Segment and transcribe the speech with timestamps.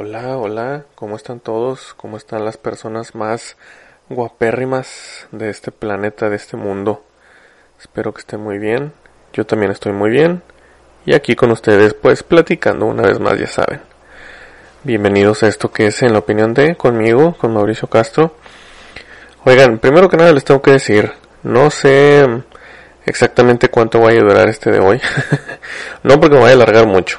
[0.00, 1.92] Hola, hola, ¿cómo están todos?
[1.96, 3.56] ¿Cómo están las personas más
[4.08, 7.02] guapérrimas de este planeta, de este mundo?
[7.80, 8.92] Espero que estén muy bien.
[9.32, 10.44] Yo también estoy muy bien.
[11.04, 13.80] Y aquí con ustedes, pues platicando una vez más, ya saben.
[14.84, 18.36] Bienvenidos a esto que es En la opinión de, conmigo, con Mauricio Castro.
[19.46, 21.10] Oigan, primero que nada les tengo que decir,
[21.42, 22.24] no sé
[23.04, 25.00] exactamente cuánto va a durar este de hoy.
[26.04, 27.18] no porque me vaya a alargar mucho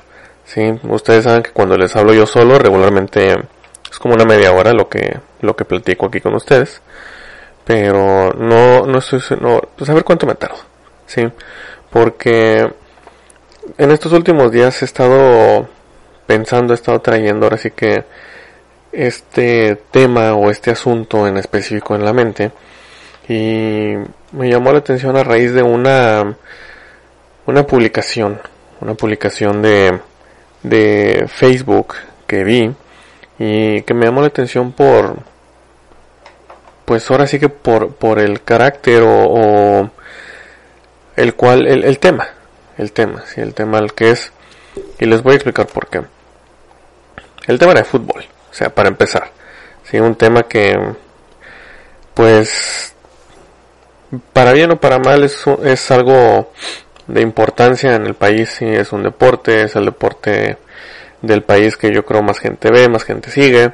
[0.50, 3.36] Sí, ustedes saben que cuando les hablo yo solo, regularmente
[3.92, 6.82] es como una media hora lo que, lo que platico aquí con ustedes.
[7.66, 10.58] Pero no, no estoy, no, pues a ver cuánto me tardo.
[11.06, 11.22] Sí,
[11.92, 12.68] porque
[13.78, 15.70] en estos últimos días he estado
[16.26, 18.06] pensando, he estado trayendo ahora sí que
[18.92, 22.52] este tema o este asunto en específico en la mente.
[23.28, 23.94] Y
[24.32, 26.36] me llamó la atención a raíz de una,
[27.46, 28.42] una publicación,
[28.82, 30.00] una publicación de,
[30.64, 31.96] de Facebook
[32.28, 32.74] que vi
[33.38, 35.18] y que me llamó la atención por
[36.86, 39.90] pues ahora sí que por, por el carácter o,
[41.16, 42.28] el cual el, el, tema
[42.78, 44.32] el tema sí el tema el que es
[45.00, 46.02] y les voy a explicar por qué.
[47.48, 49.32] El tema de fútbol o sea para empezar
[49.84, 50.78] sí un tema que
[52.14, 52.94] pues
[54.34, 56.52] para bien o para mal es, es algo
[57.10, 60.58] de importancia en el país, sí, es un deporte, es el deporte
[61.22, 63.72] del país que yo creo más gente ve, más gente sigue,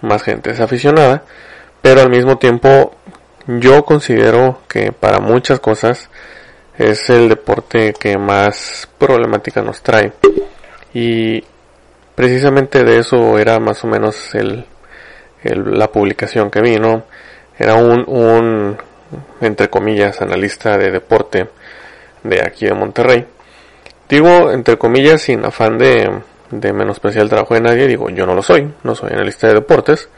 [0.00, 1.24] más gente es aficionada,
[1.82, 2.94] pero al mismo tiempo
[3.46, 6.08] yo considero que para muchas cosas
[6.78, 10.12] es el deporte que más problemática nos trae
[10.94, 11.42] y
[12.14, 14.66] precisamente de eso era más o menos el,
[15.42, 17.04] la publicación que vi, ¿no?
[17.58, 18.76] Era un, un,
[19.40, 21.48] entre comillas, analista de deporte
[22.22, 23.26] de aquí de Monterrey.
[24.08, 26.10] Digo, entre comillas, sin afán de,
[26.50, 29.54] de menospreciar el trabajo de nadie, digo, yo no lo soy, no soy analista de
[29.54, 30.08] deportes,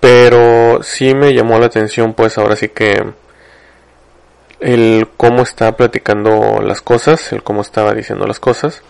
[0.00, 3.12] pero sí me llamó la atención, pues ahora sí que
[4.60, 8.82] el cómo está platicando las cosas, el cómo estaba diciendo las cosas.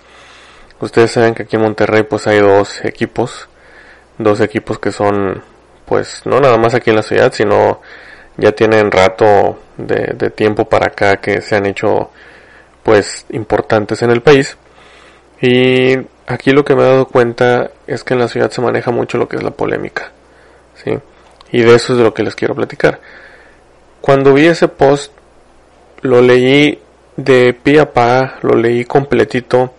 [0.81, 3.49] Ustedes saben que aquí en Monterrey pues hay dos equipos,
[4.19, 5.43] dos equipos que son
[5.87, 7.81] pues no nada más aquí en la ciudad, sino
[8.37, 12.11] ya tienen rato de, tiempo para acá que se han hecho
[12.83, 14.57] pues importantes en el país.
[15.41, 15.97] Y
[16.27, 19.19] aquí lo que me he dado cuenta es que en la ciudad se maneja mucho
[19.19, 20.13] lo que es la polémica.
[20.83, 20.99] ¿sí?
[21.53, 23.01] Y de eso es de lo que les quiero platicar.
[24.01, 25.13] Cuando vi ese post,
[26.03, 26.81] lo leí
[27.17, 29.75] de pie a pa, lo leí completito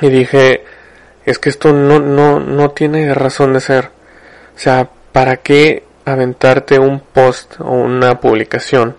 [0.00, 0.64] y dije,
[1.24, 3.90] es que esto no, no, no tiene razón de ser.
[4.54, 8.96] O sea, ¿para qué aventarte un post o una publicación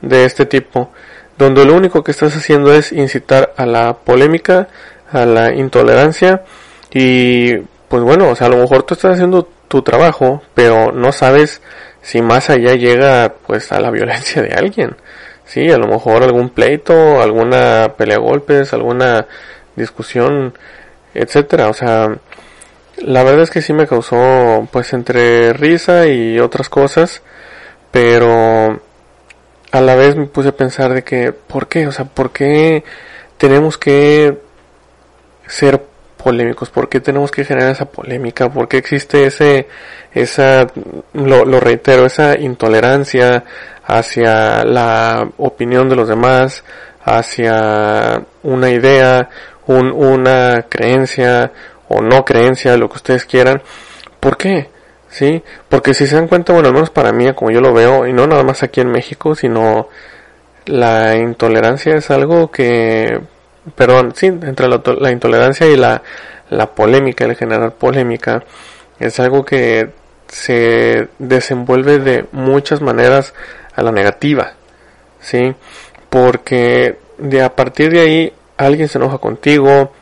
[0.00, 0.90] de este tipo
[1.38, 4.68] donde lo único que estás haciendo es incitar a la polémica,
[5.10, 6.42] a la intolerancia
[6.92, 7.56] y
[7.88, 11.60] pues bueno, o sea, a lo mejor tú estás haciendo tu trabajo, pero no sabes
[12.00, 14.96] si más allá llega pues a la violencia de alguien.
[15.44, 19.26] Sí, a lo mejor algún pleito, alguna pelea golpes, alguna
[19.76, 20.54] discusión,
[21.14, 22.16] etcétera, o sea,
[23.04, 27.22] la verdad es que sí me causó pues entre risa y otras cosas,
[27.90, 28.80] pero
[29.72, 31.86] a la vez me puse a pensar de que, ¿por qué?
[31.86, 32.84] O sea, ¿por qué
[33.38, 34.38] tenemos que
[35.46, 35.82] ser
[36.22, 36.70] polémicos?
[36.70, 38.50] ¿Por qué tenemos que generar esa polémica?
[38.50, 39.68] ¿Por qué existe ese,
[40.12, 40.66] esa,
[41.14, 43.44] lo, lo reitero, esa intolerancia
[43.84, 46.64] hacia la opinión de los demás,
[47.04, 49.28] hacia una idea,
[49.66, 51.52] un, una creencia
[51.92, 53.62] o no creencia, lo que ustedes quieran?
[54.20, 54.68] ¿Por qué?
[55.12, 55.42] ¿sí?
[55.68, 58.12] Porque si se dan cuenta, bueno, al menos para mí, como yo lo veo, y
[58.12, 59.88] no nada más aquí en México, sino
[60.66, 63.20] la intolerancia es algo que,
[63.76, 66.02] perdón, sí, entre la, intolerancia y la,
[66.50, 68.42] la polémica, el generar polémica,
[68.98, 69.90] es algo que
[70.28, 73.34] se desenvuelve de muchas maneras
[73.74, 74.54] a la negativa,
[75.20, 75.54] ¿sí?
[76.08, 79.92] Porque de a partir de ahí alguien se enoja contigo,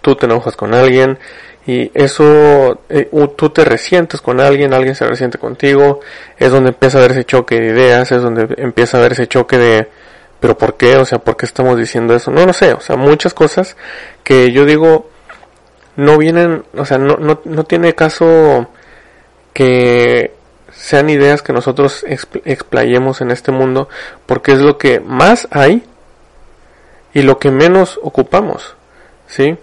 [0.00, 1.18] tú te enojas con alguien,
[1.66, 6.00] y eso eh, tú te resientes con alguien, alguien se resiente contigo,
[6.38, 9.26] es donde empieza a haber ese choque de ideas, es donde empieza a haber ese
[9.26, 9.88] choque de
[10.40, 10.96] pero ¿por qué?
[10.96, 12.30] O sea, ¿por qué estamos diciendo eso?
[12.30, 13.76] No lo sé, o sea, muchas cosas
[14.22, 15.10] que yo digo
[15.96, 18.68] no vienen, o sea, no, no, no tiene caso
[19.52, 20.32] que
[20.72, 22.04] sean ideas que nosotros
[22.44, 23.88] explayemos en este mundo,
[24.26, 25.82] porque es lo que más hay
[27.12, 28.76] y lo que menos ocupamos,
[29.26, 29.58] ¿sí?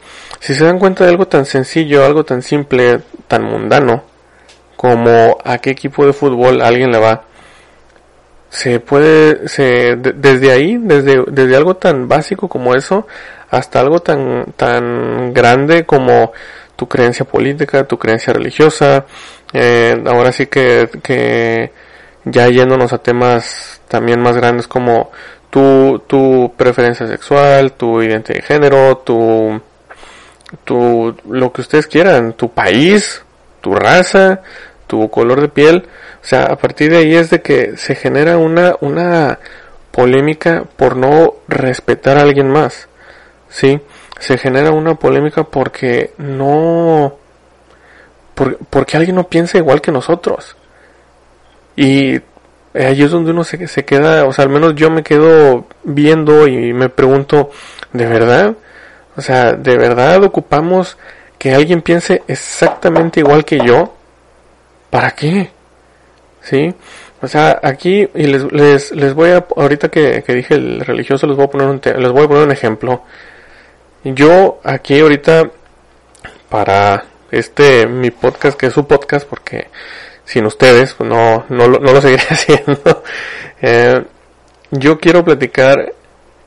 [0.46, 4.04] Si se dan cuenta de algo tan sencillo, algo tan simple, tan mundano,
[4.76, 7.24] como a qué equipo de fútbol alguien le va,
[8.50, 13.08] se puede, se, desde ahí, desde, desde algo tan básico como eso,
[13.50, 16.32] hasta algo tan, tan grande como
[16.76, 19.08] tu creencia política, tu creencia religiosa,
[19.52, 21.72] eh, ahora sí que, que
[22.24, 25.10] ya yéndonos a temas también más grandes como
[25.50, 29.60] tu, tu preferencia sexual, tu identidad de género, tu,
[30.64, 33.24] tu, lo que ustedes quieran, tu país,
[33.62, 34.42] tu raza,
[34.88, 35.88] tu color de piel,
[36.22, 39.40] o sea, a partir de ahí es de que se genera una, una
[39.92, 42.88] polémica por no respetar a alguien más,
[43.50, 43.80] ¿sí?
[44.20, 47.16] Se genera una polémica porque no,
[48.70, 50.56] porque alguien no piensa igual que nosotros.
[51.76, 52.20] Y
[52.74, 56.48] ahí es donde uno se, se queda, o sea, al menos yo me quedo viendo
[56.48, 57.52] y me pregunto,
[57.94, 58.56] ¿de verdad?
[59.18, 60.98] O sea, ¿de verdad ocupamos
[61.38, 63.94] que alguien piense exactamente igual que yo?
[64.90, 65.52] ¿Para qué?
[66.42, 66.74] ¿Sí?
[67.22, 71.26] O sea, aquí, y les, les, les voy a, ahorita que, que, dije el religioso,
[71.28, 73.04] les voy a poner un, les voy a poner un ejemplo.
[74.04, 75.50] Yo aquí ahorita,
[76.50, 79.70] para este, mi podcast, que es su podcast, porque
[80.26, 83.04] sin ustedes, pues no, no, no lo seguiré haciendo.
[83.62, 84.04] Eh,
[84.72, 85.94] yo quiero platicar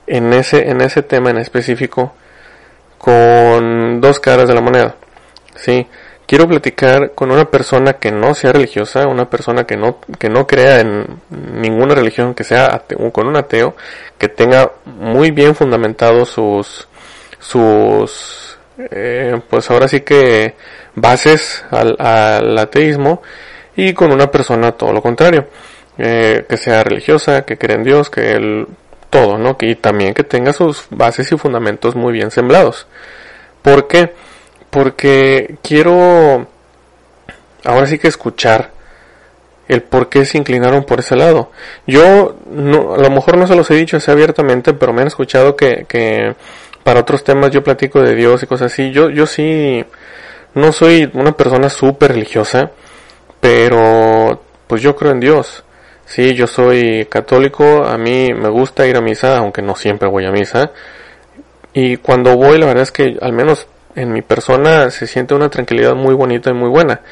[0.06, 2.14] en ese, en ese tema en específico
[2.98, 4.96] con dos caras de la moneda.
[5.54, 5.86] Sí,
[6.28, 10.46] quiero platicar con una persona que no sea religiosa, una persona que no, que no
[10.46, 13.74] crea en ninguna religión, que sea ateo, con un ateo,
[14.18, 16.86] que tenga muy bien fundamentados sus,
[17.38, 20.54] sus, eh, pues ahora sí que
[20.94, 23.22] bases al, al, ateísmo
[23.74, 25.46] y con una persona todo lo contrario,
[25.96, 28.66] eh, que sea religiosa, que cree en Dios, que él
[29.10, 29.56] todo, ¿no?
[29.60, 32.86] Y también que tenga sus bases y fundamentos muy bien semblados.
[33.62, 34.12] ¿Por qué?
[34.70, 36.46] Porque quiero
[37.64, 38.70] ahora sí que escuchar
[39.68, 41.50] el por qué se inclinaron por ese lado.
[41.86, 45.08] Yo no, a lo mejor no se los he dicho así abiertamente, pero me han
[45.08, 46.34] escuchado que, que
[46.82, 48.90] para otros temas yo platico de Dios y cosas así.
[48.90, 49.84] Yo, yo sí
[50.54, 52.70] no soy una persona súper religiosa,
[53.40, 55.64] pero pues yo creo en Dios.
[56.08, 60.24] Sí, yo soy católico, a mí me gusta ir a misa, aunque no siempre voy
[60.24, 60.72] a misa.
[61.74, 65.50] Y cuando voy, la verdad es que al menos en mi persona se siente una
[65.50, 67.02] tranquilidad muy bonita y muy buena.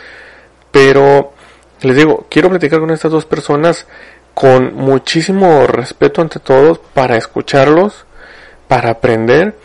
[0.70, 1.34] Pero
[1.82, 3.87] les digo, quiero platicar con estas dos personas
[4.32, 8.06] con muchísimo respeto ante todos para escucharlos,
[8.66, 9.58] para aprender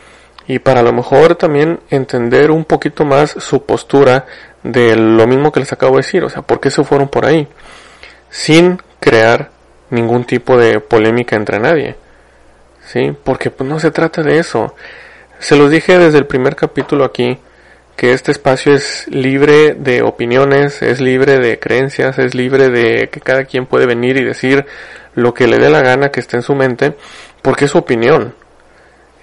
[0.45, 4.25] y para a lo mejor también entender un poquito más su postura
[4.61, 7.25] de lo mismo que les acabo de decir, o sea, por qué se fueron por
[7.25, 7.47] ahí,
[8.29, 9.51] sin crear
[9.89, 11.97] ningún tipo de polémica entre nadie.
[12.85, 13.11] ¿Sí?
[13.25, 14.73] Porque pues no se trata de eso.
[15.39, 17.37] Se los dije desde el primer capítulo aquí
[17.97, 23.19] que este espacio es libre de opiniones, es libre de creencias, es libre de que
[23.19, 24.65] cada quien puede venir y decir
[25.13, 26.95] lo que le dé la gana que esté en su mente,
[27.41, 28.33] porque es su opinión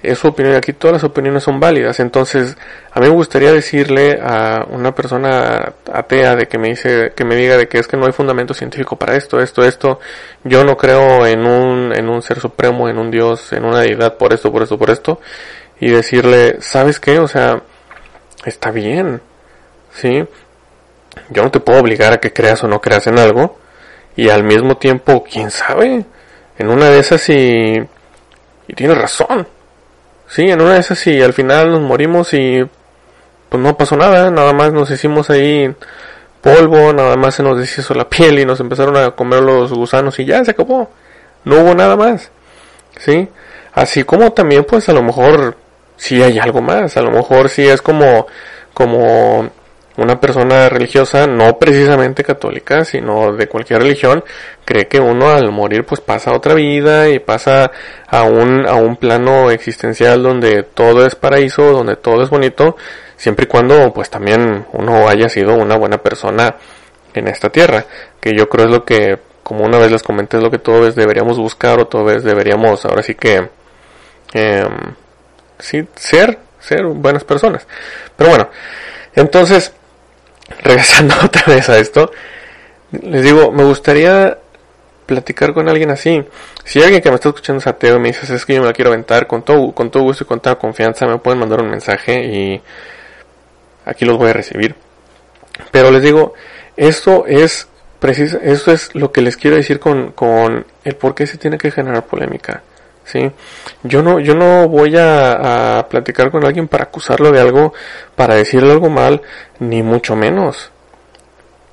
[0.03, 2.56] es su opinión, aquí todas las opiniones son válidas, entonces
[2.93, 7.35] a mí me gustaría decirle a una persona atea de que me dice, que me
[7.35, 9.99] diga de que es que no hay fundamento científico para esto, esto, esto,
[10.45, 14.17] yo no creo en un, en un ser supremo, en un dios, en una deidad,
[14.17, 15.21] por esto, por esto, por esto,
[15.81, 17.19] y decirle, ¿sabes qué?
[17.19, 17.62] O sea,
[18.45, 19.21] está bien,
[19.93, 20.25] ¿sí?
[21.31, 23.59] Yo no te puedo obligar a que creas o no creas en algo,
[24.14, 26.05] y al mismo tiempo, quién sabe,
[26.57, 27.78] en una de esas y,
[28.69, 29.47] y tienes razón,
[30.28, 32.64] Sí, en una de esas sí, al final nos morimos y
[33.49, 35.75] pues no pasó nada, nada más nos hicimos ahí
[36.42, 40.18] polvo, nada más se nos deshizo la piel y nos empezaron a comer los gusanos
[40.18, 40.90] y ya se acabó.
[41.44, 42.30] No hubo nada más.
[42.99, 43.28] ¿Sí?
[43.73, 45.56] Así como también pues a lo mejor
[45.97, 48.26] sí hay algo más, a lo mejor sí es como
[48.75, 49.50] como
[49.99, 54.25] una persona religiosa, no precisamente católica, sino de cualquier religión,
[54.64, 57.73] cree que uno al morir pues pasa a otra vida y pasa
[58.07, 62.76] a un, a un plano existencial donde todo es paraíso, donde todo es bonito,
[63.17, 66.55] siempre y cuando pues también uno haya sido una buena persona
[67.14, 67.85] en esta tierra,
[68.21, 70.95] que yo creo es lo que, como una vez les comenté, es lo que todos
[70.95, 73.49] deberíamos buscar o todos deberíamos ahora sí que,
[74.33, 74.69] eh,
[75.59, 77.67] sí, ser, ser buenas personas.
[78.17, 78.49] Pero bueno,
[79.14, 79.73] entonces,
[80.62, 82.11] regresando otra vez a esto,
[82.93, 84.38] les digo, me gustaría
[85.07, 86.23] platicar con alguien así.
[86.64, 88.67] Si alguien que me está escuchando es ateo y me dice, es que yo me
[88.67, 91.62] la quiero aventar, con todo, con todo gusto y con toda confianza me pueden mandar
[91.62, 92.62] un mensaje y
[93.85, 94.75] aquí los voy a recibir.
[95.71, 96.35] Pero les digo,
[96.76, 101.26] esto es preciso, esto es lo que les quiero decir con, con el por qué
[101.26, 102.62] se tiene que generar polémica.
[103.09, 103.31] ¿Sí?
[103.83, 107.73] Yo no, yo no voy a, platicar con alguien para acusarlo de algo,
[108.15, 109.23] para decirle algo mal,
[109.59, 110.71] ni mucho menos.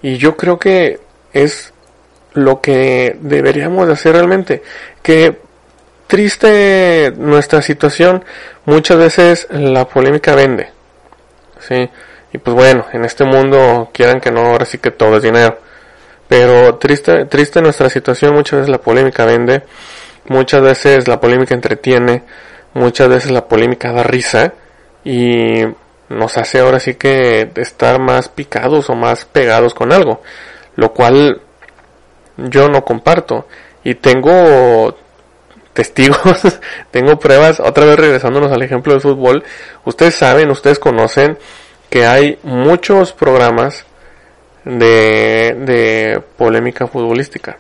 [0.02, 1.00] Y yo creo que
[1.34, 1.74] es
[2.34, 4.64] lo que deberíamos de hacer realmente.
[5.02, 5.40] Que
[6.08, 8.24] triste nuestra situación,
[8.66, 10.70] muchas veces la polémica vende.
[11.60, 11.90] ¿sí?
[12.32, 15.58] Y pues bueno, en este mundo quieran que no, ahora sí que todo es dinero.
[16.28, 19.64] Pero triste, triste nuestra situación, muchas veces la polémica vende,
[20.28, 22.24] muchas veces la polémica entretiene,
[22.74, 24.54] muchas veces la polémica da risa
[25.04, 25.64] y
[26.10, 30.22] nos hace ahora sí que estar más picados o más pegados con algo,
[30.76, 31.42] lo cual
[32.38, 33.48] yo no comparto.
[33.84, 34.96] Y tengo
[35.74, 36.60] testigos,
[36.92, 39.44] tengo pruebas, otra vez regresándonos al ejemplo del fútbol,
[39.84, 41.38] ustedes saben, ustedes conocen
[41.90, 43.86] que hay muchos programas
[44.64, 47.60] de, de polémica futbolística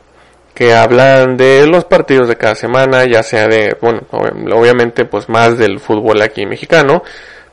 [0.56, 5.58] que hablan de los partidos de cada semana, ya sea de, bueno, obviamente pues más
[5.58, 7.04] del fútbol aquí mexicano,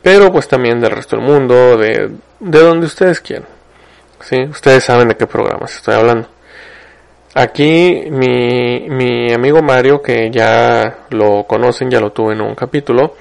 [0.01, 3.49] pero pues también del resto del mundo, de, de donde ustedes quieran.
[4.21, 4.41] ¿Sí?
[4.45, 6.29] Ustedes saben de qué programas estoy hablando.
[7.35, 13.17] Aquí mi, mi amigo Mario, que ya lo conocen, ya lo tuve en un capítulo,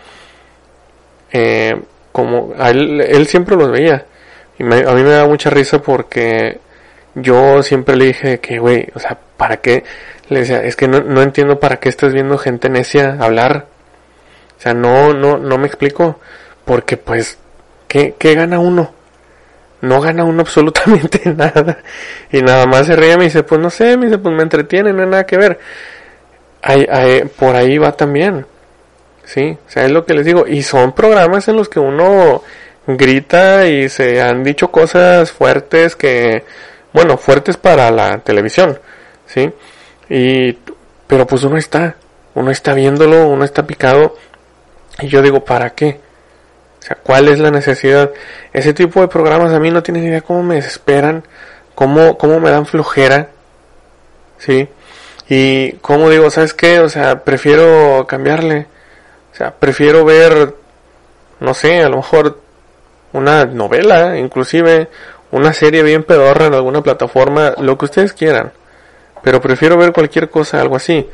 [1.31, 1.73] eh,
[2.11, 4.05] como él, él siempre los veía.
[4.59, 6.59] Y a mí me da mucha risa porque
[7.15, 9.83] yo siempre le dije que, güey, o sea, ¿para qué?
[10.29, 13.65] Le decía, es que no, no entiendo para qué estás viendo gente necia hablar.
[14.57, 16.19] O sea, no, no, no me explico.
[16.63, 17.37] Porque pues,
[17.87, 18.93] ¿qué, qué gana uno?
[19.81, 21.79] No gana uno absolutamente nada.
[22.31, 24.93] Y nada más se ríe me dice, pues no sé, me dice, pues me entretiene,
[24.93, 25.59] no hay nada que ver.
[27.37, 28.45] por ahí va también.
[29.25, 30.45] Sí, o sea, es lo que les digo.
[30.47, 32.43] Y son programas en los que uno
[32.87, 36.43] grita y se han dicho cosas fuertes que,
[36.93, 38.79] bueno, fuertes para la televisión,
[39.25, 39.51] ¿sí?
[40.09, 40.53] Y,
[41.07, 41.95] pero pues uno está,
[42.35, 44.15] uno está viéndolo, uno está picado,
[44.99, 45.99] y yo digo, ¿para qué?
[46.79, 48.11] O sea, ¿cuál es la necesidad?
[48.53, 51.23] Ese tipo de programas a mí no tienen idea cómo me desesperan,
[51.75, 53.29] cómo, cómo me dan flojera,
[54.37, 54.67] ¿sí?
[55.29, 56.79] Y como digo, ¿sabes qué?
[56.79, 58.67] O sea, prefiero cambiarle.
[59.31, 60.55] O sea, prefiero ver,
[61.39, 62.41] no sé, a lo mejor
[63.13, 64.89] una novela, inclusive
[65.31, 68.51] una serie bien pedorra en alguna plataforma, lo que ustedes quieran.
[69.23, 71.07] Pero prefiero ver cualquier cosa, algo así.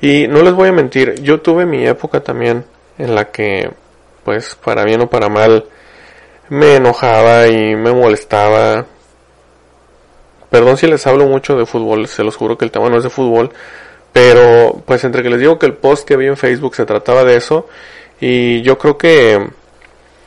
[0.00, 2.64] Y no les voy a mentir, yo tuve mi época también
[2.98, 3.70] en la que,
[4.24, 5.66] pues, para bien o para mal,
[6.48, 8.84] me enojaba y me molestaba.
[10.50, 13.04] Perdón si les hablo mucho de fútbol, se los juro que el tema no es
[13.04, 13.52] de fútbol.
[14.12, 17.24] Pero, pues, entre que les digo que el post que vi en Facebook se trataba
[17.24, 17.68] de eso.
[18.20, 19.40] Y yo creo que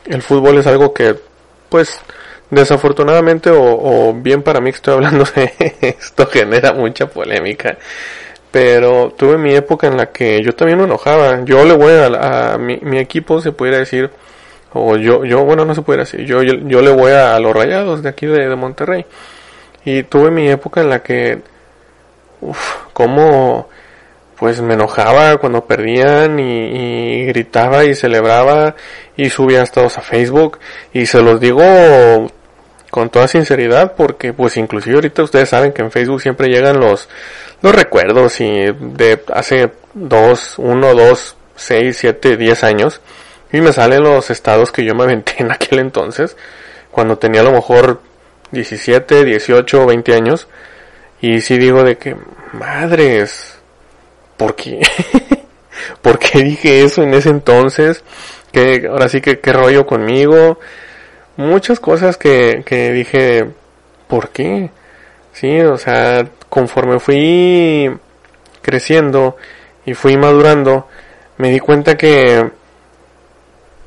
[0.06, 1.16] el fútbol es algo que,
[1.70, 2.00] pues,
[2.50, 5.54] desafortunadamente o, bien para mí que estoy hablando de
[6.00, 7.78] esto genera mucha polémica.
[8.52, 11.44] Pero tuve mi época en la que yo también me enojaba.
[11.44, 14.10] Yo le voy a, mi, equipo, se pudiera decir,
[14.74, 18.02] o yo, yo, bueno, no se pudiera decir, yo, yo, le voy a, los rayados
[18.02, 19.06] de aquí de, de Monterrey.
[19.84, 21.42] Y tuve mi época en la que,
[22.42, 23.68] uff, como
[24.38, 28.76] pues me enojaba cuando perdían y, gritaba y celebraba
[29.16, 30.60] y subía estados a Facebook
[30.94, 31.62] y se los digo
[32.90, 37.10] con toda sinceridad porque pues inclusive ahorita ustedes saben que en Facebook siempre llegan los
[37.62, 43.02] los recuerdos y de hace dos, uno, dos, seis, siete, diez años
[43.52, 46.38] y me salen los estados que yo me aventé en aquel entonces
[46.92, 48.02] cuando tenía a lo mejor
[48.52, 50.48] 17, 18, 20 años
[51.22, 52.16] y sí digo de que
[52.54, 53.58] madres
[54.38, 54.80] ¿por qué?
[56.02, 58.04] ¿Por qué dije eso en ese entonces?
[58.56, 60.60] que ahora sí que qué rollo conmigo?
[61.38, 63.50] Muchas cosas que, que dije,
[64.08, 64.70] ¿por qué?
[65.34, 67.92] Sí, o sea, conforme fui
[68.62, 69.36] creciendo
[69.86, 70.88] y fui madurando,
[71.38, 72.50] me di cuenta que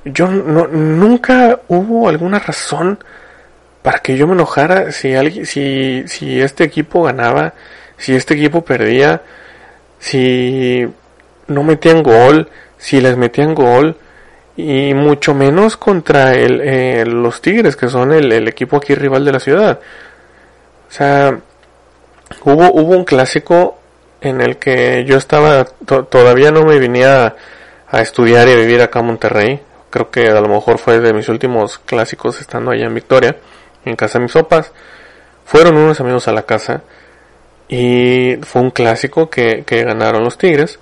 [0.05, 2.99] yo no, nunca hubo alguna razón
[3.83, 7.55] para que yo me enojara si alguien, si, si este equipo ganaba,
[7.97, 9.23] si este equipo perdía,
[9.99, 10.87] si
[11.47, 13.97] no metían gol, si les metían gol,
[14.59, 19.31] y mucho menos contra el, eh, los Tigres, que son el, equipo aquí rival de
[19.31, 19.79] la ciudad.
[20.88, 21.38] O sea,
[22.43, 23.79] hubo, hubo un clásico
[24.21, 27.37] en el que yo estaba, todavía no me venía
[27.88, 29.61] a estudiar y a vivir acá en Monterrey.
[29.91, 33.37] Creo que a lo mejor fue de mis últimos clásicos estando allá en Victoria,
[33.85, 34.73] en casa de mis sopas.
[35.45, 36.83] Fueron unos amigos a la casa
[37.69, 40.81] y fue un clásico que, que ganaron los Tigres.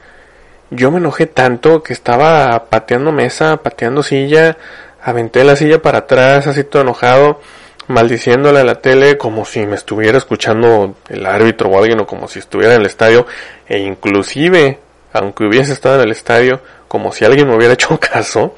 [0.70, 4.56] Yo me enojé tanto que estaba pateando mesa, pateando silla,
[5.02, 7.40] aventé la silla para atrás, así todo enojado,
[7.88, 12.26] maldiciéndole a la tele como si me estuviera escuchando el árbitro o alguien o como
[12.26, 13.26] si estuviera en el estadio
[13.68, 14.80] e inclusive
[15.12, 18.54] aunque hubiese estado en el estadio como si alguien me hubiera hecho caso.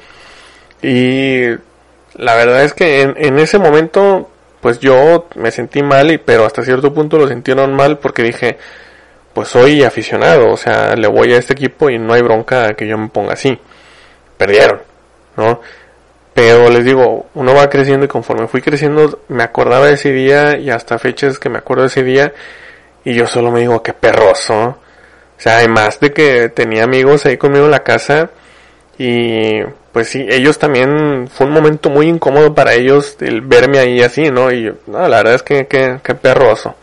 [0.81, 1.47] Y
[2.15, 4.29] la verdad es que en, en ese momento
[4.61, 8.57] pues yo me sentí mal y pero hasta cierto punto lo sintieron mal porque dije
[9.33, 12.87] pues soy aficionado o sea le voy a este equipo y no hay bronca que
[12.87, 13.57] yo me ponga así
[14.37, 14.81] perdieron
[15.37, 15.59] no
[16.39, 20.57] pero les digo, uno va creciendo y conforme fui creciendo me acordaba de ese día
[20.57, 22.31] y hasta fechas que me acuerdo de ese día
[23.03, 24.53] y yo solo me digo, qué perroso.
[24.57, 24.77] O
[25.35, 28.29] sea, además de que tenía amigos ahí conmigo en la casa
[28.97, 34.01] y pues sí, ellos también fue un momento muy incómodo para ellos el verme ahí
[34.01, 34.49] así, ¿no?
[34.49, 36.73] Y la verdad es que qué perroso.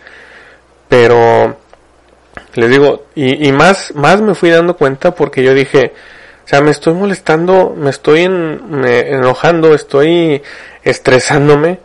[0.87, 1.57] Pero
[2.57, 5.93] les digo, y, más, más me fui dando cuenta porque yo dije,
[6.45, 10.43] o sea, me estoy molestando, me estoy enojando, estoy
[10.83, 11.81] estresándome,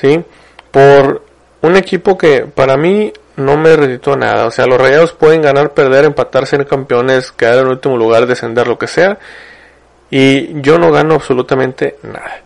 [0.00, 0.24] ¿sí?
[0.70, 1.22] Por
[1.62, 4.46] un equipo que para mí no me reditó nada.
[4.46, 8.66] O sea, los rayados pueden ganar, perder, empatar, ser campeones, quedar en último lugar, descender,
[8.66, 9.18] lo que sea.
[10.10, 12.40] Y yo no gano absolutamente nada.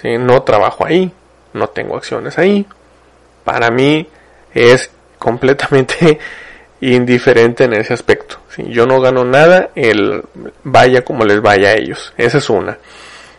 [0.00, 0.16] ¿sí?
[0.18, 1.12] No trabajo ahí,
[1.52, 2.66] no tengo acciones ahí.
[3.44, 4.08] Para mí
[4.52, 6.18] es completamente
[6.92, 8.38] indiferente en ese aspecto.
[8.48, 10.22] Si yo no gano nada, el
[10.64, 12.12] vaya como les vaya a ellos.
[12.16, 12.78] Esa es una.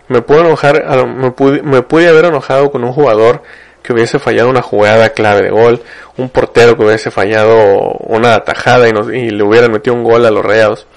[0.07, 3.41] Me puedo enojar, me pude, me pude haber enojado con un jugador
[3.85, 5.81] que hubiese fallado una jugada clave de gol,
[6.17, 10.43] un portero que hubiese fallado una atajada y, le hubieran metido un gol a los
[10.43, 10.87] reados.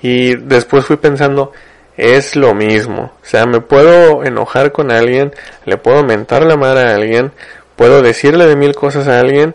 [0.00, 1.52] Y después fui pensando,
[1.96, 3.12] es lo mismo.
[3.20, 5.32] O sea, me puedo enojar con alguien,
[5.64, 7.32] le puedo mentar la madre a alguien,
[7.74, 9.54] puedo decirle de mil cosas a alguien,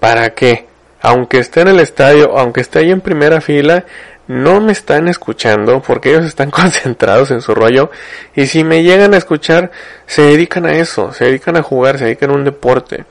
[0.00, 0.66] ¿para qué?
[1.00, 3.84] Aunque esté en el estadio, aunque esté ahí en primera fila,
[4.26, 7.90] no me están escuchando porque ellos están concentrados en su rollo
[8.34, 9.72] y si me llegan a escuchar
[10.06, 13.04] se dedican a eso, se dedican a jugar, se dedican a un deporte.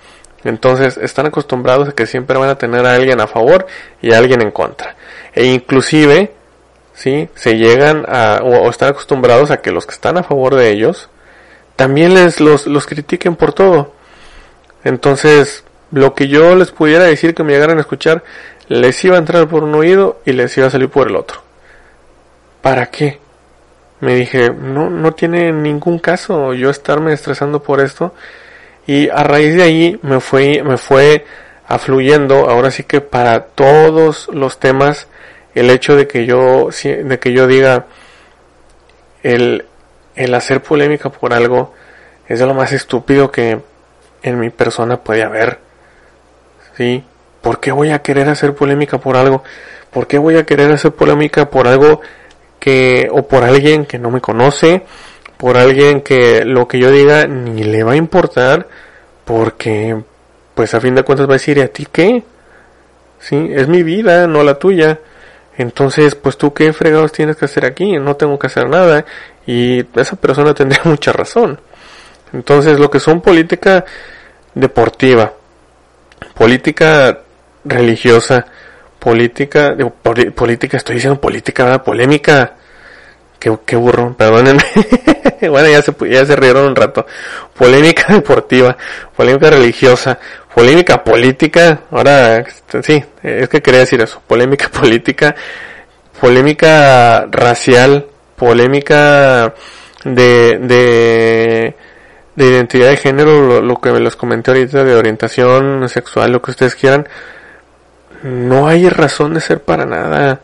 [0.45, 3.67] Entonces están acostumbrados a que siempre van a tener a alguien a favor
[4.01, 4.95] y a alguien en contra.
[5.33, 6.31] E inclusive,
[6.93, 10.69] sí, se llegan a, o, están acostumbrados a que los que están a favor de
[10.69, 11.09] ellos
[11.75, 13.93] también les los, los critiquen por todo.
[14.83, 18.23] Entonces, lo que yo les pudiera decir que me llegaran a escuchar,
[18.67, 21.41] les iba a entrar por un oído y les iba a salir por el otro.
[22.61, 23.19] ¿Para qué?
[24.01, 28.13] Me dije, no, no tiene ningún caso yo estarme estresando por esto.
[28.87, 31.25] Y a raíz de ahí me fue, me fue
[31.67, 35.07] afluyendo, ahora sí que para todos los temas,
[35.53, 37.85] el hecho de que yo, de que yo diga,
[39.21, 39.65] el,
[40.15, 41.73] el hacer polémica por algo
[42.27, 43.59] es de lo más estúpido que
[44.21, 45.68] en mi persona puede haber.
[46.79, 47.03] ¿Sí?
[47.41, 49.43] ¿Por qué voy a querer hacer polémica por algo?
[49.91, 51.99] ¿Por qué voy a querer hacer polémica por algo
[52.57, 54.83] que, o por alguien que no me conoce,
[55.35, 58.67] por alguien que lo que yo diga ni le va a importar,
[59.25, 60.01] porque,
[60.55, 62.23] pues a fin de cuentas va a decir, ¿y a ti qué?
[63.19, 64.99] Sí, es mi vida, no la tuya.
[65.57, 69.03] Entonces, pues tú qué fregados tienes que hacer aquí, no tengo que hacer nada.
[69.45, 71.59] Y esa persona tendría mucha razón.
[72.31, 73.83] Entonces, lo que son política
[74.53, 75.33] deportiva,
[76.39, 77.19] política
[77.65, 78.45] religiosa,
[78.97, 79.75] política,
[80.33, 81.83] política, estoy diciendo política, ¿verdad?
[81.83, 82.53] polémica,
[83.37, 84.63] qué, qué burro, perdónenme,
[85.49, 87.05] bueno, ya se, ya se rieron un rato,
[87.57, 88.77] polémica deportiva,
[89.17, 90.17] polémica religiosa,
[90.55, 92.45] polémica política, ahora,
[92.83, 95.35] sí, es que quería decir eso, polémica política,
[96.21, 99.53] polémica racial, polémica
[100.05, 101.75] de, de,
[102.39, 106.73] de identidad de género, lo, que les comenté ahorita de orientación sexual, lo que ustedes
[106.73, 107.05] quieran,
[108.23, 110.39] no hay razón de ser para nada.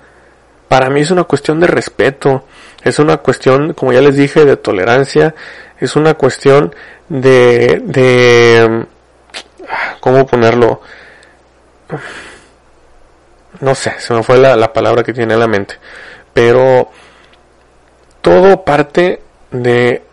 [0.68, 2.44] Para mí es una cuestión de respeto,
[2.84, 5.36] es una cuestión, como ya les dije, de tolerancia,
[5.80, 6.76] es una cuestión
[7.08, 8.86] de, de,
[10.02, 10.82] ¿cómo ponerlo?
[13.62, 15.76] No sé, se me fue la, la palabra que tiene en la mente,
[16.34, 16.92] pero
[18.22, 20.04] todo parte de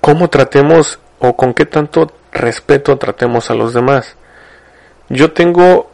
[0.00, 4.16] cómo tratemos o con qué tanto respeto tratemos a los demás.
[5.08, 5.90] Yo tengo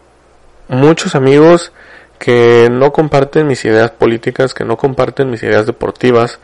[0.69, 1.73] muchos amigos
[2.19, 6.39] que no comparten mis ideas políticas, que no comparten mis ideas deportivas,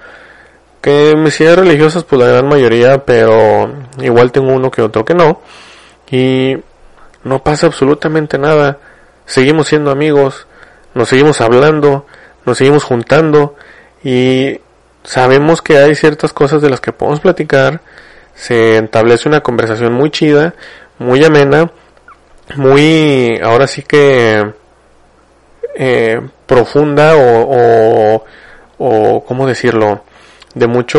[0.80, 5.14] que mis ideas religiosas pues la gran mayoría, pero igual tengo uno que otro que
[5.14, 5.40] no.
[6.10, 6.56] Y
[7.24, 8.78] no pasa absolutamente nada.
[9.26, 10.46] Seguimos siendo amigos,
[10.94, 12.06] nos seguimos hablando,
[12.44, 13.54] nos seguimos juntando
[14.02, 14.60] y
[15.04, 17.80] sabemos que hay ciertas cosas de las que podemos platicar
[18.40, 20.54] se establece una conversación muy chida,
[20.98, 21.70] muy amena,
[22.56, 24.54] muy, ahora sí que
[25.74, 28.24] eh, profunda o, o,
[28.78, 30.04] o, ¿cómo decirlo?
[30.54, 30.98] De mucho,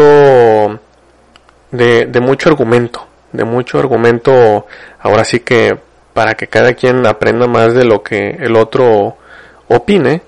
[1.72, 4.68] de, de mucho argumento, de mucho argumento,
[5.00, 5.76] ahora sí que
[6.14, 9.18] para que cada quien aprenda más de lo que el otro
[9.68, 10.22] opine,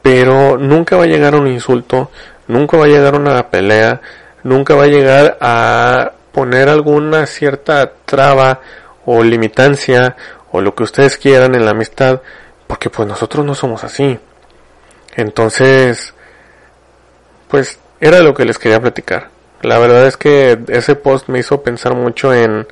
[0.00, 2.12] pero nunca va a llegar a un insulto,
[2.46, 4.00] nunca va a llegar a una pelea,
[4.44, 8.60] nunca va a llegar a poner alguna cierta traba
[9.06, 10.16] o limitancia
[10.52, 12.20] o lo que ustedes quieran en la amistad,
[12.66, 14.18] porque pues nosotros no somos así.
[15.14, 16.12] Entonces,
[17.48, 19.30] pues era lo que les quería platicar.
[19.62, 22.66] La verdad es que ese post me hizo pensar mucho en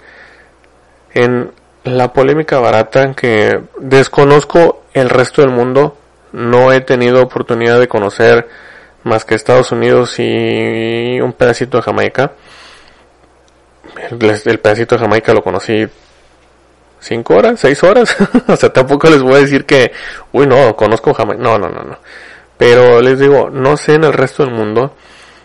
[1.15, 1.51] en
[1.85, 5.97] la polémica barata que desconozco el resto del mundo,
[6.33, 8.47] no he tenido oportunidad de conocer
[9.05, 12.33] más que Estados Unidos y un pedacito de Jamaica.
[13.97, 15.87] El, pedacito de Jamaica lo conocí
[17.01, 18.17] cinco horas, seis horas.
[18.49, 19.93] o sea, tampoco les voy a decir que,
[20.33, 21.43] uy, no, conozco Jamaica.
[21.43, 21.99] No, no, no, no.
[22.57, 24.95] Pero les digo, no sé en el resto del mundo,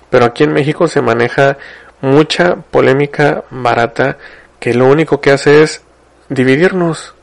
[0.10, 1.58] pero aquí en México se maneja
[2.02, 4.18] mucha polémica barata
[4.60, 5.84] que lo único que hace es
[6.30, 7.14] dividirnos.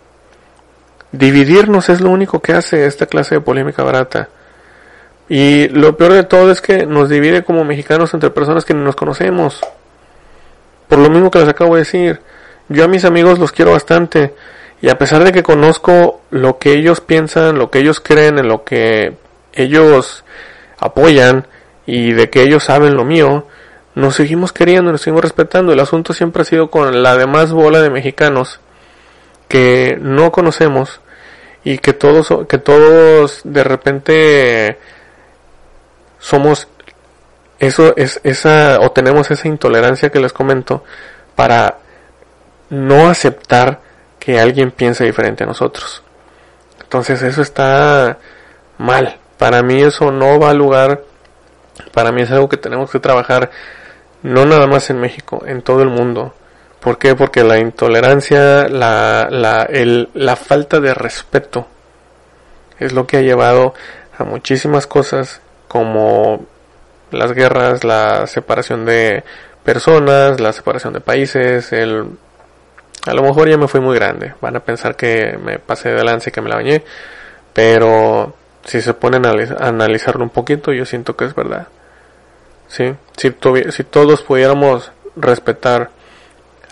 [1.12, 4.29] Dividirnos es lo único que hace esta clase de polémica barata.
[5.29, 8.83] Y lo peor de todo es que nos divide como mexicanos entre personas que ni
[8.83, 9.61] nos conocemos.
[10.88, 12.20] Por lo mismo que les acabo de decir,
[12.68, 14.35] yo a mis amigos los quiero bastante.
[14.81, 18.49] Y a pesar de que conozco lo que ellos piensan, lo que ellos creen, en
[18.49, 19.16] lo que
[19.55, 20.25] ellos
[20.79, 21.46] apoyan
[21.87, 23.46] y de que ellos saben lo mío,
[23.94, 25.72] nos seguimos queriendo, nos seguimos respetando.
[25.72, 28.61] El asunto siempre ha sido con la demás bola de mexicanos
[29.49, 31.01] que no conocemos
[31.64, 34.79] y que todos, que todos de repente
[36.18, 36.68] somos
[37.59, 40.85] eso es esa o tenemos esa intolerancia que les comento
[41.35, 41.79] para
[42.71, 43.81] no aceptar
[44.19, 46.03] que alguien piense diferente a nosotros.
[46.83, 48.19] Entonces eso está
[48.79, 49.19] mal.
[49.38, 51.03] Para mí eso no va a lugar.
[51.92, 53.51] Para mí es algo que tenemos que trabajar
[54.23, 56.35] no nada más en México, en todo el mundo.
[56.81, 57.14] ¿Por qué?
[57.14, 61.66] Porque la intolerancia, la, la, el, la falta de respeto
[62.79, 63.75] es lo que ha llevado
[64.19, 66.47] a muchísimas cosas como
[67.11, 69.25] las guerras, la separación de
[69.64, 72.07] personas, la separación de países, el
[73.07, 76.03] a lo mejor ya me fui muy grande, van a pensar que me pasé de
[76.03, 76.83] lance y que me la bañé,
[77.53, 81.69] pero si se ponen a analizarlo un poquito, yo siento que es verdad.
[82.69, 82.95] ¿Sí?
[83.16, 83.33] Si,
[83.71, 85.90] si todos pudiéramos respetar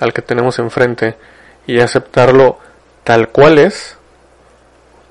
[0.00, 1.16] al que tenemos enfrente
[1.68, 2.58] y aceptarlo
[3.04, 3.96] tal cual es,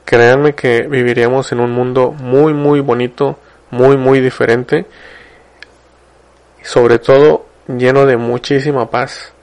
[0.04, 3.40] créanme que viviríamos en un mundo muy muy bonito,
[3.74, 4.86] muy muy diferente
[6.64, 9.34] sobre todo lleno de muchísima paz.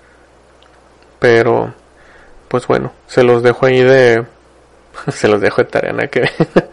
[1.19, 1.75] Pero
[2.49, 4.25] pues bueno, se los dejo ahí de
[5.12, 6.29] se los dejo de tarea, que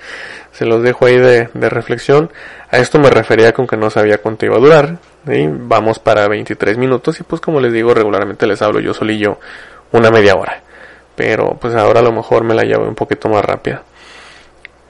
[0.51, 2.31] se los dejo ahí de, de, reflexión.
[2.71, 4.97] A esto me refería con que no sabía cuánto iba a durar.
[5.27, 9.39] y Vamos para 23 minutos y pues como les digo regularmente les hablo yo solillo
[9.91, 10.61] una media hora.
[11.15, 13.83] Pero pues ahora a lo mejor me la llevo un poquito más rápida.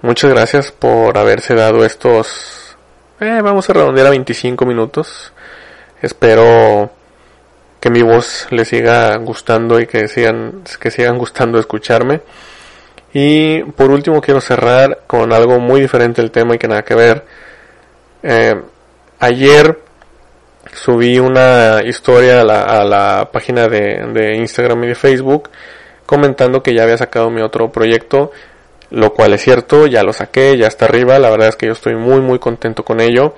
[0.03, 2.77] Muchas gracias por haberse dado estos...
[3.19, 5.33] Eh, vamos a redondear a 25 minutos.
[6.03, 6.91] Espero
[7.79, 12.21] que mi voz les siga gustando y que sigan, que sigan gustando escucharme.
[13.11, 16.93] Y por último quiero cerrar con algo muy diferente del tema y que nada que
[16.93, 17.25] ver.
[18.21, 18.55] Eh,
[19.17, 19.79] ayer
[20.73, 25.49] subí una historia a la, a la página de, de Instagram y de Facebook
[26.05, 28.31] comentando que ya había sacado mi otro proyecto
[28.89, 31.73] lo cual es cierto, ya lo saqué, ya está arriba, la verdad es que yo
[31.73, 33.33] estoy muy muy contento con ello.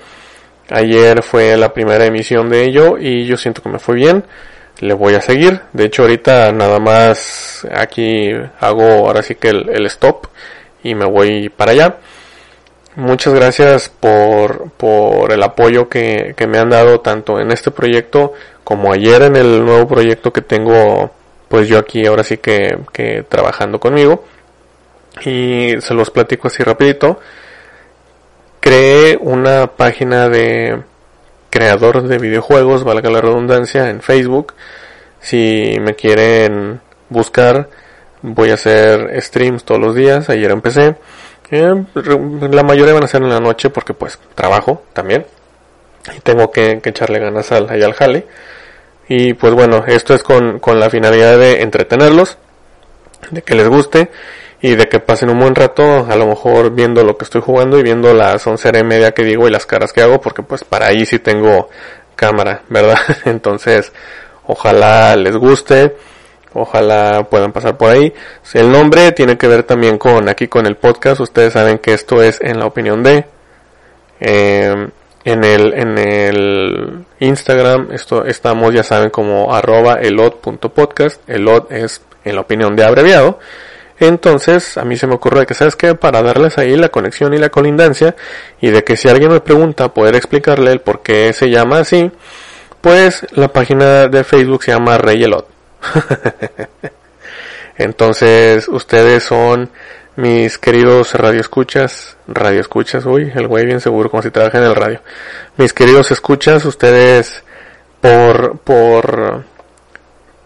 [0.69, 4.23] Ayer fue la primera emisión de ello y yo siento que me fue bien.
[4.79, 5.61] Le voy a seguir.
[5.73, 10.27] De hecho ahorita nada más aquí hago ahora sí que el, stop
[10.83, 11.97] y me voy para allá.
[12.95, 18.33] Muchas gracias por, por el apoyo que, que me han dado tanto en este proyecto
[18.63, 21.11] como ayer en el nuevo proyecto que tengo
[21.47, 24.23] pues yo aquí ahora sí que, que trabajando conmigo
[25.25, 27.19] y se los platico así rapidito.
[28.59, 30.81] Creé una página de
[31.49, 34.53] creador de videojuegos, valga la redundancia, en Facebook.
[35.19, 37.69] Si me quieren buscar,
[38.21, 40.29] voy a hacer streams todos los días.
[40.29, 40.95] Ayer empecé.
[41.51, 41.83] Eh,
[42.51, 45.25] la mayoría van a ser en la noche porque pues trabajo también.
[46.15, 48.27] Y tengo que, echarle ganas al, al jale.
[49.07, 52.37] Y pues bueno, esto es con, con la finalidad de entretenerlos,
[53.31, 54.11] de que les guste
[54.61, 57.79] y de que pasen un buen rato, a lo mejor viendo lo que estoy jugando
[57.79, 60.63] y viendo las once y media que digo y las caras que hago, porque pues
[60.63, 61.69] para ahí sí tengo
[62.15, 62.97] cámara, ¿verdad?
[63.25, 63.93] Entonces,
[64.45, 65.95] ojalá les guste,
[66.53, 68.13] ojalá puedan pasar por ahí.
[68.53, 72.21] El nombre tiene que ver también con aquí con el podcast, ustedes saben que esto
[72.21, 73.25] es en la opinión de,
[74.19, 74.89] eh,
[75.25, 81.29] En el, en el Instagram esto, estamos, ya saben, como arroba elot.podcast.
[81.29, 83.39] Elot es, en la opinión de abreviado.
[83.99, 85.93] Entonces, a mí se me ocurre que, ¿sabes qué?
[85.95, 88.15] Para darles ahí la conexión y la colindancia,
[88.61, 92.11] y de que si alguien me pregunta, poder explicarle el por qué se llama así,
[92.81, 95.47] pues la página de Facebook se llama Rey Elot.
[97.77, 99.69] Entonces, ustedes son
[100.15, 105.01] mis queridos radioescuchas, radioescuchas, uy, el güey bien seguro como si trabaja en el radio.
[105.57, 107.43] Mis queridos escuchas, ustedes
[108.01, 109.45] por por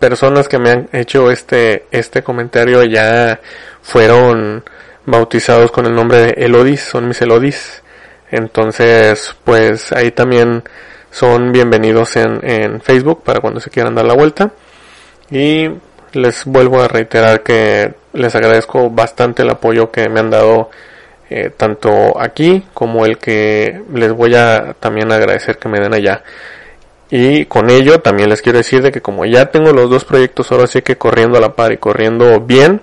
[0.04, 3.40] personas que me han hecho este este comentario ya
[3.82, 4.62] fueron
[5.06, 7.82] bautizados con el nombre de Elodis, son mis Elodis.
[8.30, 10.64] Entonces, pues ahí también
[11.10, 14.52] son bienvenidos en, en Facebook para cuando se quieran dar la vuelta.
[15.32, 15.70] Y
[16.12, 20.70] les vuelvo a reiterar que les agradezco bastante el apoyo que me han dado
[21.30, 26.24] eh, tanto aquí como el que les voy a también agradecer que me den allá.
[27.10, 30.52] Y con ello también les quiero decir de que como ya tengo los dos proyectos
[30.52, 32.82] ahora sí que corriendo a la par y corriendo bien,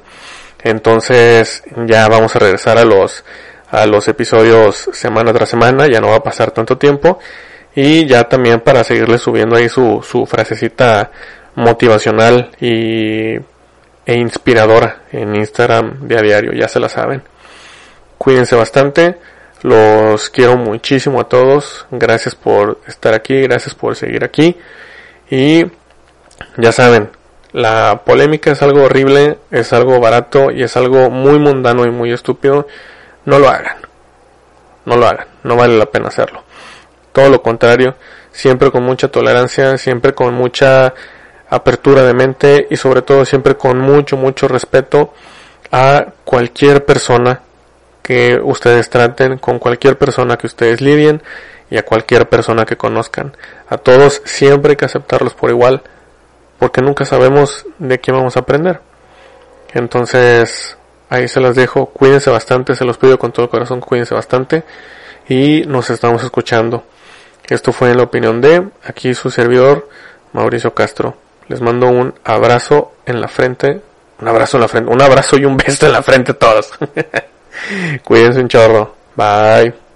[0.63, 3.25] entonces ya vamos a regresar a los
[3.71, 7.21] a los episodios semana tras semana, ya no va a pasar tanto tiempo
[7.75, 11.11] y ya también para seguirles subiendo ahí su, su frasecita
[11.55, 13.37] motivacional y,
[14.07, 17.23] e inspiradora en Instagram de a diario, ya se la saben.
[18.19, 19.17] Cuídense bastante,
[19.63, 24.57] los quiero muchísimo a todos, gracias por estar aquí, gracias por seguir aquí.
[25.31, 25.65] Y
[26.57, 27.11] ya saben,
[27.53, 32.13] la polémica es algo horrible, es algo barato y es algo muy mundano y muy
[32.13, 32.67] estúpido,
[33.25, 33.77] no lo hagan,
[34.85, 36.43] no lo hagan, no vale la pena hacerlo.
[37.13, 37.97] Todo lo contrario,
[38.33, 40.95] siempre con mucha tolerancia, siempre con mucha
[41.49, 45.13] apertura de mente y sobre todo siempre con mucho, mucho respeto
[45.73, 47.43] a cualquier persona
[48.03, 51.23] que ustedes traten, con cualquier persona que ustedes lidien
[51.71, 53.37] y a cualquier persona que conozcan.
[53.69, 55.83] A todos siempre hay que aceptarlos por igual,
[56.59, 58.81] porque nunca sabemos de quién vamos a aprender.
[59.73, 60.77] Entonces,
[61.09, 64.65] ahí se las dejo, cuídense bastante, se los pido con todo el corazón, cuídense bastante
[65.29, 66.85] y nos estamos escuchando.
[67.49, 69.89] Esto fue en la opinión de aquí su servidor,
[70.33, 71.17] Mauricio Castro.
[71.49, 73.81] Les mando un abrazo en la frente.
[74.21, 74.91] Un abrazo en la frente.
[74.91, 76.71] Un abrazo y un beso en la frente a todos.
[78.05, 78.95] Cuídense un chorro.
[79.17, 79.90] Bye.